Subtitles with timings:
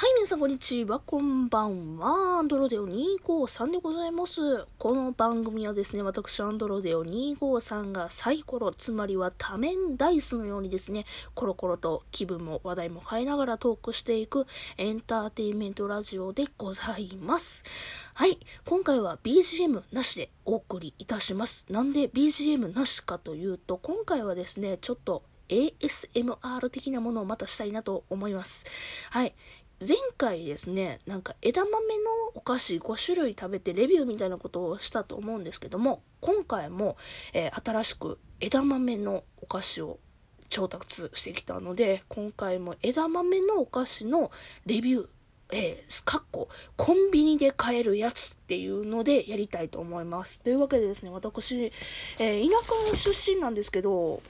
[0.00, 0.98] はい、皆さんこんにちは。
[0.98, 2.38] こんばんは。
[2.38, 4.64] アンドロデオ253でございます。
[4.78, 14.46] この番組はですね、私、アンドロデオ253がサイコロ、つまりは多面ダイスのようにですね、コロコロと気分も話題も変えながらトークしていく
[14.78, 17.62] エンターテインメントラジオでございます。
[18.14, 21.66] はい、今回は BGM なしでお送りいたします。
[21.68, 28.64] なんで BGM なしかというと、今回はですね、ちょっと ASMR 的なものをまたしたいなと思います。
[29.10, 29.34] はい。
[29.80, 31.80] 前回ですね、なんか枝豆の
[32.34, 36.98] お菓子5種類食べてレビューみたいなことをしたと思うんですけども、今回も、
[37.32, 39.98] えー、新しく枝豆のお菓子を
[40.50, 44.30] 調達してきたので、今回も枝豆のお菓子の
[44.66, 45.08] レビュー、
[45.52, 50.42] えー、かっこ、コンビニで買えるやつっていうのでやりたいと思います。
[50.42, 51.72] というわけでですね、私、
[52.18, 52.54] えー、田
[52.92, 54.20] 舎出身なんですけど、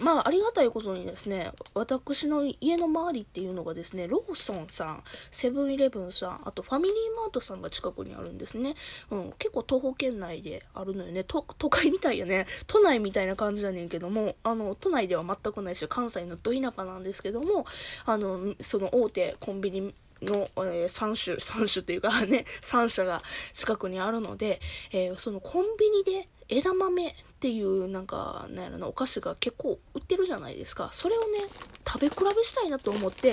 [0.00, 8.74] まあ、ありがたいことにですね、私の家の周りっていうのがですね、ローソンさん、セブンイレブンさん、あとファミリーマートさんが近くにあるんですね。
[9.10, 11.24] うん、結構東方圏内であるのよね。
[11.24, 12.46] 都会みたいやね。
[12.66, 17.66] 都内みたいな感じやねんけども、あの、都内では全くないし、関西のど田舎なんですけども、
[18.06, 19.80] あの、その大手コンビニ
[20.22, 24.60] の、えー、3種、3種というかね、3社が近くにあるので、
[24.92, 30.88] えー、そのコンビニで枝豆っていうなんか、なんやろな、お菓子が結構売ってるじゃないですか。
[30.92, 31.40] それをね、
[31.86, 33.32] 食べ比べしたいなと思って、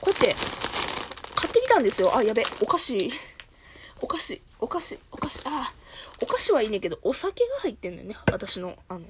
[0.00, 0.34] こうやって
[1.34, 2.16] 買ってきたんですよ。
[2.16, 3.10] あ、やべ、お菓子、
[4.00, 5.72] お菓子、お菓子、お菓子、あ、
[6.22, 8.16] お菓子はいいねんけど、お酒が入ってんのよね。
[8.30, 9.06] 私の、あの、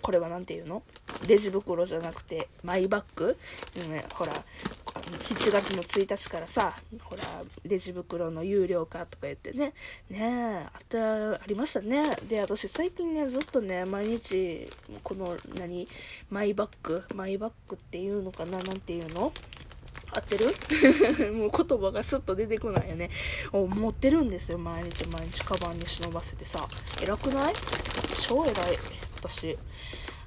[0.00, 0.82] これは何て言うの？
[1.28, 3.36] レジ袋じゃなくて、マイバッグ、
[3.76, 4.32] うん、ほら、
[5.02, 7.22] 7月の1日からさ、ほら、
[7.64, 9.72] レジ袋の有料化とか言ってね、
[10.08, 12.02] ねえ、あった、ありましたね。
[12.28, 14.68] で、私最近ね、ずっとね、毎日、
[15.02, 15.86] この、何、
[16.30, 19.32] マイバッグ、マイバッグっていうのかな、なんていうの？
[20.14, 20.46] 合ってる？
[21.32, 23.10] もう言葉がスッと出てこないよね。
[23.52, 26.66] 持ってるんですよ、毎日毎日、カバンに忍ばせてさ。
[27.00, 27.54] 偉くない？
[28.20, 28.54] 超偉い、
[29.16, 29.56] 私。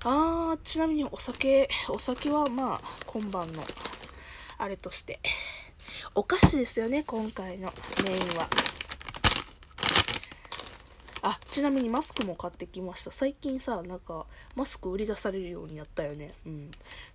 [0.03, 3.63] あー、ちなみにお酒、お酒はまあ、今晩の
[4.57, 5.19] あれとして。
[6.13, 7.71] お菓子ですよね、今回の
[8.03, 8.49] メインは。
[11.27, 13.09] あ、ちなみにマスクも買ってきました。
[13.09, 16.35] 最近さ、なんか、マスク売り出されるようになったよね。
[16.45, 16.69] うん。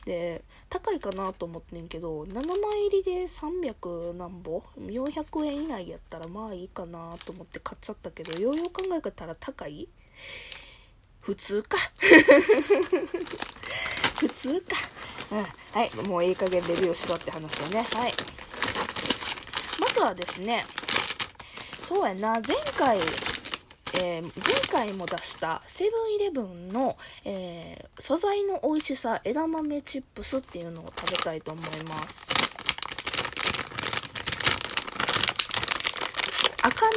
[0.04, 9.88] で、高いかなと思ってんけど、7枚入りで300何ぼ ?400 円以内やったらまあいいかなと思って買っちゃったけど、ようよう考えたら高い？
[11.22, 11.78] 普通か。
[14.18, 14.76] 普通か。
[15.32, 15.38] うん。
[15.42, 16.08] はい。
[16.08, 17.86] もういい加減レビューしろって話だね。
[17.94, 18.12] はい。
[19.80, 20.64] まずはですね、
[21.86, 22.98] そうやな、前回、
[23.94, 24.32] えー、前
[24.70, 32.30] 回も出したセブンイレブンの、えー、素材の美味しさ枝豆チップスっていうのを食べたいと思います。
[36.62, 36.94] 開かない。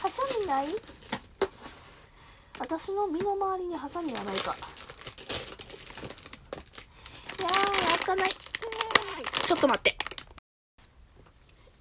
[0.00, 0.66] ハサミない？
[2.60, 4.54] 私の身の回りにハサミはないか。
[7.46, 8.30] 開かない。
[8.30, 9.96] ちょっと待って。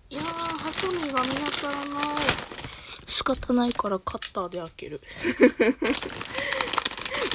[0.09, 2.51] いやー、ハサミが見当たらない。
[3.07, 5.01] 仕方ないからカッターで開ける。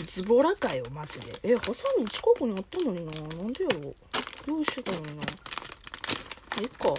[0.04, 1.32] ズボラかよ、マジで。
[1.42, 3.12] え、ハサミ近くにあったのにな。
[3.12, 3.94] なんでやろう。
[4.46, 5.22] 用意してたのにな。
[6.60, 6.88] えっか。
[6.88, 6.96] よ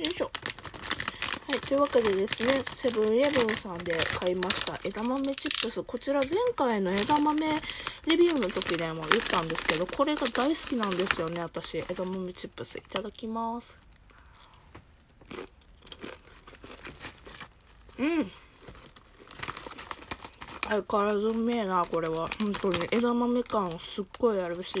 [0.00, 0.24] いしょ。
[1.50, 5.82] はい、というわけでですね、セブンイレブンさんで買いました枝豆チップス。
[5.82, 7.46] こちら前回の枝豆
[8.06, 11.78] レビューの時でも言ったんですけど、これが大好きなんですよね、私。
[11.78, 12.78] 枝豆チップス。
[12.78, 13.78] いただきます。
[17.98, 18.30] うん。
[20.70, 22.28] 相変わらずうめえな、これは。
[22.40, 22.78] 本当に。
[22.90, 24.80] 枝豆感すっごいあるし、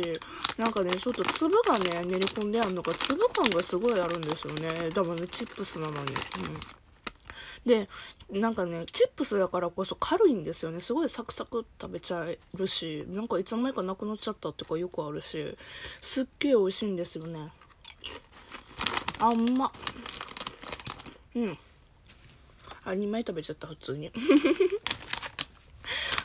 [0.56, 4.86] なんかね、ちょっと粒がね、練り込んであるのか、粒感がすごいあるんですよね。
[4.86, 5.98] 枝豆チップスなのに。
[5.98, 6.79] うん。
[7.66, 7.88] で、
[8.30, 10.80] なんかね、チップスだからこそ軽いんですよね。
[10.80, 15.56] すごいサクサク食べちゃえるし、なんかいつの間にかなくなっちゃったってかよくあるし、
[16.00, 17.52] すっげえ美味しいんですよね。
[19.18, 19.70] あ、んま。
[21.34, 21.58] うん。
[22.84, 24.10] あ、2枚食べちゃった、普通に。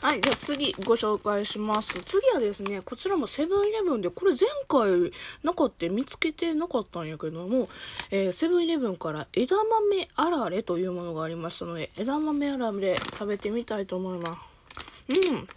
[0.02, 1.94] はい、じゃあ次ご紹介します。
[2.02, 5.10] 次はですね、こちらもセブンイレブンで、これ前回
[5.42, 7.68] なかった見つけてなかったんやけども、
[8.10, 15.30] えー、セブンイレブンから枝豆あられというものがありましたので、枝豆あられ食べてみたいと思います。
[15.30, 15.48] うん。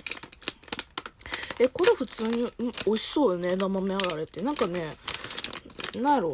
[1.60, 2.50] え、これ普通に、うん
[2.86, 4.42] 美味しそうよね、枝豆あられって。
[4.42, 4.96] なんかね、
[6.02, 6.34] なんやろ。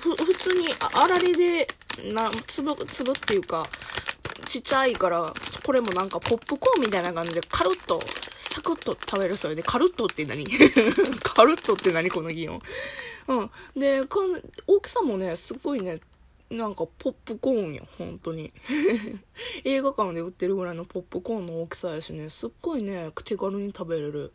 [0.00, 1.66] ふ、普通にあられで、
[2.12, 3.66] な、粒、粒っていうか、
[4.44, 5.32] ちっちゃいから、
[5.64, 8.00] これもなんかポップコーンみたいな感じでカルッと
[8.34, 10.44] サクッと食べるそれで、カルットって何？
[11.24, 12.10] カルットって何？
[12.10, 12.60] この擬音。
[13.28, 13.50] うん。
[13.80, 16.00] で、この大きさもね、すごいね、
[16.50, 18.52] なんかポップコーンや、本当に。
[19.64, 24.32] 映画館で売ってるぐらいのポップコーンの大きさやしね、すっごいね、手軽に食べれる。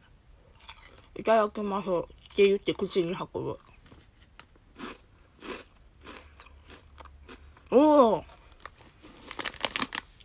[1.16, 1.90] いただきます。
[1.90, 3.58] って言って口に運ぶ。
[7.74, 8.26] おお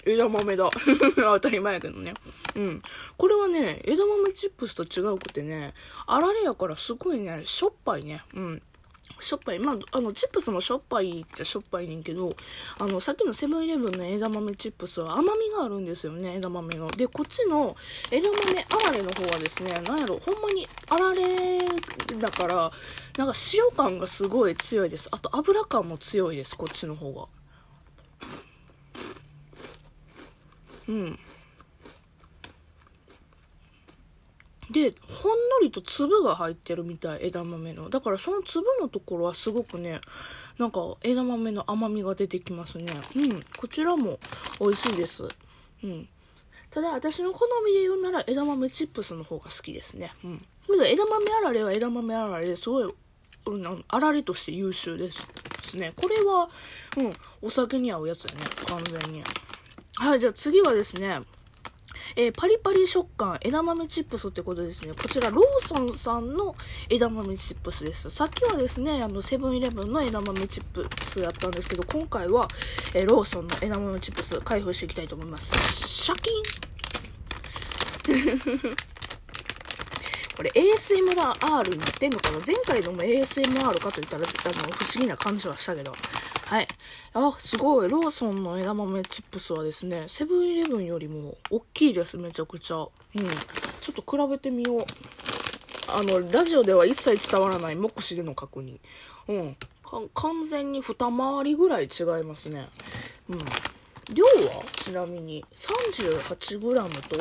[0.07, 0.71] 枝豆だ。
[1.17, 2.15] 当たり前やけどね。
[2.55, 2.83] うん。
[3.17, 5.75] これはね、枝豆チップスと違うくてね、
[6.07, 8.23] あられやからすごいね、しょっぱいね。
[8.35, 8.63] うん。
[9.21, 9.59] しょっぱい。
[9.59, 12.35] まあ、あの、チップスもしょっぱいっちゃしょっぱいねんけど、
[12.79, 16.91] あの、さっきのセブンイレブンの枝豆チップスは甘みがあるんですよね、枝豆の。
[16.91, 17.77] で、こっちの
[18.11, 21.59] 枝豆あられの方はですね、なんやろ、ほんまにあられ
[22.19, 22.71] だから、
[23.17, 25.09] なんか塩感がすごい強いです。
[25.13, 27.36] あと油感も強いです、こっちの方が。
[30.89, 31.19] うん。
[34.71, 37.89] で、ほんのりと粒が入ってるみたい、枝豆の。
[37.89, 40.01] だからその粒のところはすごくね、
[40.59, 42.87] なんか枝豆の甘みが出てきますね。
[43.15, 43.43] うん。
[43.59, 44.19] こちらも
[44.61, 45.29] 美味しいです。
[45.85, 46.09] うん。
[46.71, 50.11] ただ、私の好みで言うなら枝豆チップスの方が好きですね。
[50.25, 50.39] うん。
[50.39, 52.95] けど枝豆あられは枝豆あられですごい、
[53.47, 55.93] うん、あられとして優秀ですね。
[55.95, 56.51] これは、
[56.99, 57.13] うん、
[57.43, 58.41] お酒に合うやつだね。
[58.67, 59.23] 完全に。
[59.99, 61.21] はい、じゃあ次はですね、
[62.17, 64.93] えー、パリパリ食感枝豆チップスってことですね。
[64.93, 66.55] こちらローソンさんの
[66.91, 68.11] 枝豆チップスです。
[68.11, 72.47] さっきはですね、あの、セブンイレブンの枝豆チップスやったんですけど、今回は、
[72.95, 75.79] えー、ローソンの枝豆チップス開封していきたいと思います。
[76.05, 78.77] シャキーン
[80.37, 82.39] これ ASMR になってんのかな？
[82.47, 85.95] 前回のも ASMR かと言ったら、あの、不思議な感じはしたけど。
[86.47, 86.69] はい。
[87.13, 87.89] あ、すごい。
[87.89, 92.77] ローソンの枝豆チップスはですね、セブンイレブンよりも大きいです、めちゃくちゃ。
[92.77, 92.89] うん。
[93.81, 94.81] ちょっと比べてみよう。
[95.89, 98.79] あの、ラジオでは一切伝わらない目視での確認。
[99.27, 99.57] うん。
[100.15, 102.69] 完全に二回りぐらい違いますね。
[103.29, 103.39] うん。
[104.15, 106.61] 量はちなみに 38g
[107.09, 107.17] と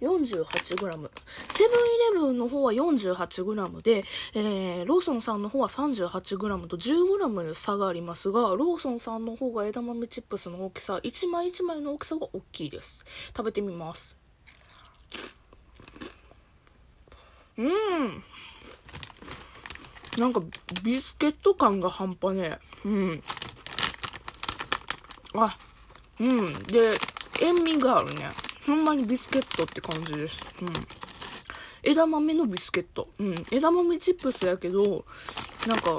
[0.00, 1.10] 48g。
[1.58, 1.74] セブンイ
[2.14, 13.04] レブンの方は 48g で、えー、ローソンさんの方は 38g と 10g の差がありますが、ローソンさんの方が枝豆チップスの大きさ、1枚1枚の大きさが大きいです。
[13.36, 14.16] 食べてみます。
[17.56, 17.72] うん。
[20.16, 20.40] なんか、
[20.84, 22.88] ビスケット感が半端ねえ。
[22.88, 23.22] うん。
[25.34, 25.56] あ、
[26.20, 26.52] うん。
[26.68, 26.92] で、
[27.42, 28.28] 塩味があるね。
[28.64, 30.38] ほんまにビスケットって感じです。
[30.62, 30.97] うん。
[31.82, 33.08] 枝豆のビスケット。
[33.18, 33.34] うん。
[33.52, 35.04] 枝豆チップスやけど、
[35.66, 35.98] なんか、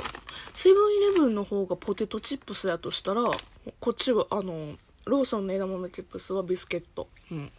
[0.53, 3.23] セブンイレブンの方がポテトチップスやとしたら、
[3.79, 7.07] こっちは、あの、ローソンの枝豆チップスはビスケット。
[7.31, 7.51] うん。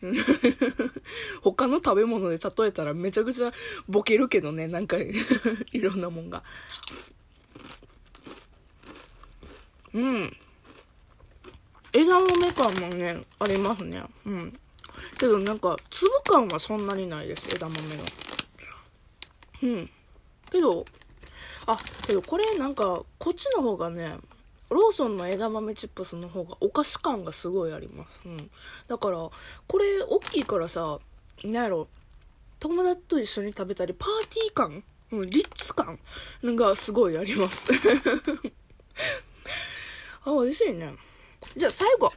[1.42, 3.52] 他の食べ物で例えたらめちゃくちゃ
[3.88, 4.96] ボケるけどね、なんか
[5.72, 6.42] いろんなもんが。
[9.94, 10.36] うん。
[11.92, 14.02] 枝豆感もね、ありますね。
[14.26, 14.60] うん。
[15.18, 18.04] けどなんか、粒感はそんなにないです、枝豆の。
[19.62, 19.90] うん。
[20.50, 20.84] けど、
[21.66, 21.76] あ、
[22.06, 24.16] けどこれなんか、こっちの方がね、
[24.70, 28.20] ローソンの枝豆チップスの方がお菓子感がすごいあります。
[28.26, 28.50] うん。
[28.86, 30.98] だから、これ大きいからさ、
[31.44, 31.88] なんやろ、
[32.60, 35.98] 友達と一緒に食べたり、パーティー感うん、リッツ感
[36.44, 37.70] がすごいあります。
[40.24, 40.94] あ、美味しいね。
[41.56, 42.12] じゃあ最後。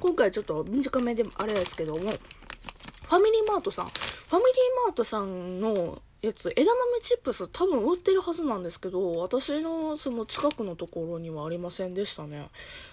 [0.00, 3.86] 今回ちょっと短めでもあれですけども、ファミリーマートさん。
[3.86, 12.48] ファミリーマートさんのやつ、枝豆チップス多分売ってるはずなんですけど、私のその近くのところにはありませんでしたね。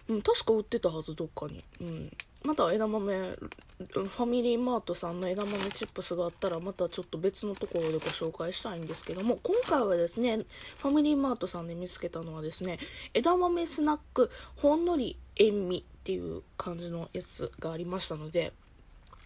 [0.09, 1.63] うん、確か売ってたはず、どっかに。
[1.81, 2.11] うん。
[2.47, 10.37] また枝豆、ファミリーマートさんの枝豆チップスがあったら、またちょっと別のところでご紹介したいんですけども、今回はですね、
[10.77, 12.79] ファミリーマートさんで見つけたのはですね、
[13.13, 18.53] 枝豆スナック、ほんのり塩味っていう感じのやつがありましたので、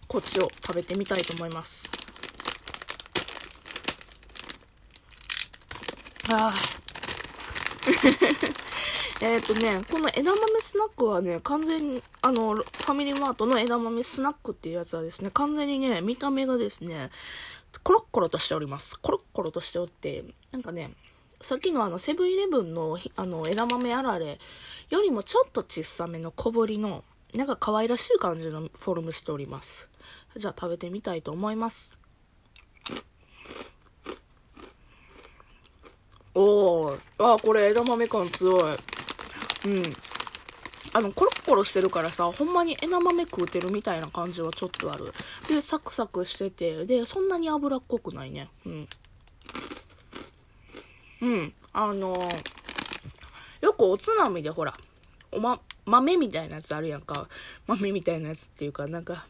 [0.08, 1.92] こっちを食べてみたいと思います。
[6.28, 6.52] ああ。
[9.24, 17.08] えっとね、この枝豆スナックはね、完全に、あの、ファミリーマートの枝豆スナックっていうやつはですね、完全にね、見た目がですね、
[17.84, 18.98] コロッコロとしております。
[18.98, 20.90] コロッコロとしておって、なんかね、
[21.40, 24.40] さっきのあの、セブンイレブンの、あの、枝豆あられ
[24.90, 29.88] よりもちょっと小さめの小ぶりの、なんか可愛らしい感じのフォルムしております。
[30.36, 31.96] じゃあ食べてみたいと思います。
[36.34, 38.91] おー、あ、これ枝豆感強い。
[39.68, 39.82] うん。
[40.94, 45.06] あの、コロッコロしてるからさ、ほんまに枝豆食うてるみたいな感じはちょっとある。
[45.48, 48.48] で、サクサクしてて、で、そんなに脂っこくないね。
[48.66, 48.88] うん。
[51.22, 51.52] うん。
[51.72, 54.76] あのー、よくおつまみでほら、
[55.30, 57.28] おま、豆みたいなやつあるやんか。
[57.66, 59.24] 豆みたいなやつっていうか、なんか、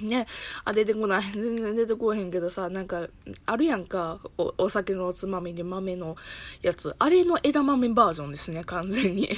[0.00, 0.26] ね、
[0.64, 1.22] あ、出てこない。
[1.22, 3.06] 全然出てこへんけどさ、なんか、
[3.46, 4.20] あるやんか。
[4.36, 6.16] お、お酒のおつまみで豆の
[6.62, 6.94] やつ。
[6.98, 9.28] あれの枝豆バージョンですね、完全に。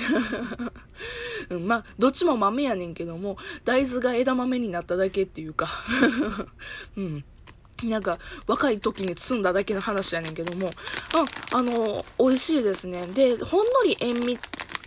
[1.51, 5.69] うん、まあ、どっちも豆やねんけども、大豆が枝豆になっただけっていうか。
[6.97, 7.25] うん。
[7.85, 10.71] なんか、若い時に積んだだけの話やねんけども、
[11.15, 13.07] あ、あの、美味しいですね。
[13.07, 14.39] で、ほんのり塩味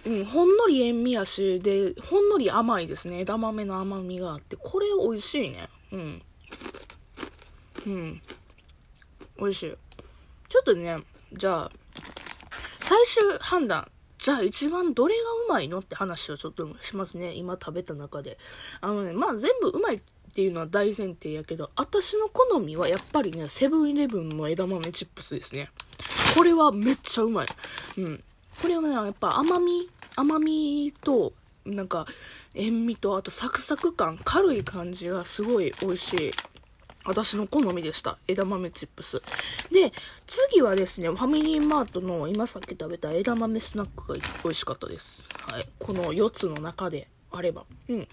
[0.05, 3.19] うん、ほんのり塩味やし、で、ほんのり甘いですね。
[3.19, 4.57] 枝豆の甘みがあって。
[4.57, 5.69] これ美味しいね。
[5.91, 6.21] うん。
[7.87, 8.21] うん。
[9.39, 9.73] 美味しい。
[10.49, 10.97] ちょっとね、
[11.33, 11.71] じゃあ、
[12.79, 13.89] 最終判断。
[14.17, 17.33] じゃあ一番どれがうまいのって話をちょっとしますね。
[17.33, 18.37] 今食べた中で。
[18.79, 20.01] あのね、まあ全部うまいっ
[20.33, 25.69] ていうのは大前提やけど、私の好みはやっぱりね、セブンイレブンの枝豆チップスですね。
[26.35, 27.47] これはめっちゃうまい。
[27.97, 28.23] うん。
[28.61, 31.33] これはね、やっぱ甘み、甘みと、
[31.65, 32.05] なんか、
[32.55, 36.31] 塩味と、あとサクサク感、軽い感じがすごい美味しい。
[37.05, 38.17] 私の好みでした。
[38.27, 39.21] 枝豆チップス。
[39.71, 39.91] で、
[40.25, 45.23] 次はですね、ファミリーマートの今さっき食べた枝豆スナックが美味しかったです。
[45.51, 45.67] はい。
[45.79, 47.65] この4つの中であれば。
[47.89, 47.99] うん。
[47.99, 48.07] で、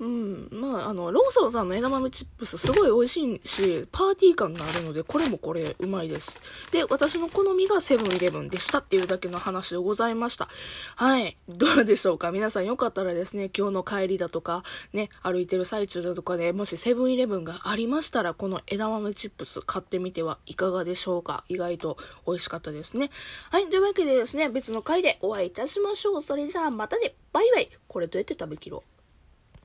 [0.00, 0.48] うん。
[0.50, 6.40] まあ、あの、ローソンさんの枝豆チップスすごい美味しいし、パーティー感があるので、これもこれうまいです。
[6.72, 10.48] で、私の好みがセブンイレブンでしたっていうだけの話でございました。
[10.96, 11.36] はい。
[11.50, 12.32] どうでしょうか？
[12.32, 14.62] 皆さんよかったらですね、今日の帰りだとか、
[14.94, 21.44] ね、歩いてる最中だとかで、もしセブンイレブンがありましたら、この枝豆チップス買ってみてはいかがでしょうか？
[21.48, 23.10] 意外と美味しかったですね。
[23.50, 23.66] はい。
[23.68, 26.22] というわけでですね、別の回でお会いいたしましょう。
[26.22, 27.12] それじゃあまたね。
[27.34, 27.68] バイバイ。
[27.86, 28.99] これどうやって食べきろう？